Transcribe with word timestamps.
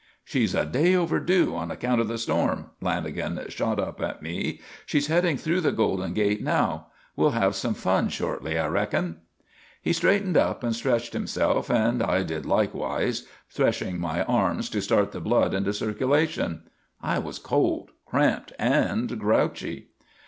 "She's 0.23 0.55
a 0.55 0.65
day 0.65 0.95
overdue 0.95 1.55
on 1.55 1.69
account 1.69 2.01
of 2.01 2.07
the 2.07 2.17
storm," 2.17 2.71
Lanagan 2.81 3.47
shot 3.51 3.79
up 3.79 4.01
at 4.01 4.19
me. 4.23 4.59
"She's 4.87 5.05
heading 5.05 5.37
through 5.37 5.61
the 5.61 5.71
Golden 5.71 6.13
Gate 6.15 6.41
now. 6.43 6.87
We'll 7.15 7.29
have 7.37 7.53
some 7.55 7.75
fun 7.75 8.09
shortly, 8.09 8.57
I 8.57 8.65
reckon." 8.65 9.17
He 9.79 9.93
straightened 9.93 10.37
up 10.37 10.63
and 10.63 10.75
stretched 10.75 11.13
himself 11.13 11.69
and 11.69 12.01
I 12.01 12.23
did 12.23 12.47
likewise, 12.47 13.27
threshing 13.47 13.99
my 13.99 14.23
arms 14.23 14.71
to 14.71 14.81
start 14.81 15.11
the 15.11 15.21
blood 15.21 15.53
into 15.53 15.71
circulation. 15.71 16.63
I 16.99 17.19
was 17.19 17.37
cold, 17.37 17.91
cramped 18.07 18.53
and 18.57 19.19
grouchy. 19.19 19.89